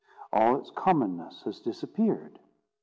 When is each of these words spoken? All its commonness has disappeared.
All 0.33 0.55
its 0.57 0.71
commonness 0.71 1.43
has 1.43 1.59
disappeared. 1.59 2.39